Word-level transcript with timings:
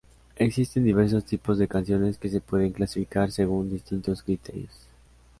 Existen 0.37 0.83
diversos 0.83 1.25
tipos 1.25 1.59
de 1.59 1.67
canciones 1.67 2.17
que 2.17 2.27
se 2.27 2.41
pueden 2.41 2.71
clasificar 2.71 3.31
según 3.31 3.69
distintos 3.69 4.23
criterios. 4.23 4.87